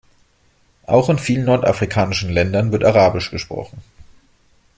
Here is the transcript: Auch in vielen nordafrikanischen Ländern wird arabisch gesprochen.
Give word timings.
Auch 0.87 1.09
in 1.09 1.19
vielen 1.19 1.45
nordafrikanischen 1.45 2.31
Ländern 2.31 2.71
wird 2.71 2.83
arabisch 2.83 3.29
gesprochen. 3.29 3.83